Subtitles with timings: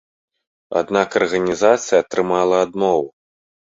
[0.79, 3.05] Аднак арганізацыя атрымала адмову.